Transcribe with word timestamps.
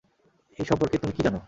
এই 0.59 0.65
সম্পর্কে 0.65 0.97
তুমি 0.97 1.13
কি 1.13 1.21
জান? 1.23 1.35